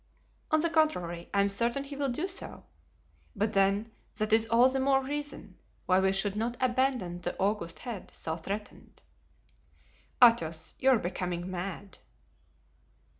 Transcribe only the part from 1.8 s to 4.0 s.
he will do so. But then